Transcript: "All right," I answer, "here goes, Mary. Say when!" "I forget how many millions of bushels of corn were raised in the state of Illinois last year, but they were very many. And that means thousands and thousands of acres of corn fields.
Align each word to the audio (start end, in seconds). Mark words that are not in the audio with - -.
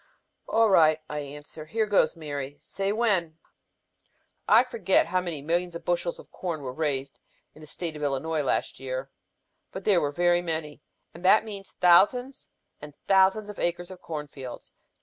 "All 0.47 0.67
right," 0.71 0.99
I 1.11 1.19
answer, 1.19 1.65
"here 1.65 1.85
goes, 1.85 2.15
Mary. 2.15 2.57
Say 2.59 2.91
when!" 2.91 3.37
"I 4.47 4.63
forget 4.63 5.05
how 5.05 5.21
many 5.21 5.43
millions 5.43 5.75
of 5.75 5.85
bushels 5.85 6.17
of 6.17 6.31
corn 6.31 6.61
were 6.63 6.73
raised 6.73 7.19
in 7.53 7.61
the 7.61 7.67
state 7.67 7.95
of 7.95 8.01
Illinois 8.01 8.41
last 8.41 8.79
year, 8.79 9.11
but 9.71 9.83
they 9.83 9.99
were 9.99 10.11
very 10.11 10.41
many. 10.41 10.81
And 11.13 11.23
that 11.23 11.45
means 11.45 11.73
thousands 11.73 12.49
and 12.81 12.95
thousands 13.07 13.47
of 13.47 13.59
acres 13.59 13.91
of 13.91 14.01
corn 14.01 14.25
fields. 14.25 14.73